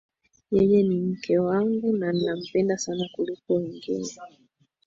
[0.55, 4.09] Yeye ni mke wangu na nampenda sana kuliko wengine